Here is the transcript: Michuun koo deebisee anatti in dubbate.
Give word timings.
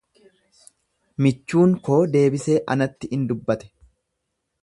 Michuun 1.25 1.75
koo 1.89 1.99
deebisee 2.17 2.57
anatti 2.77 3.13
in 3.19 3.27
dubbate. 3.33 3.71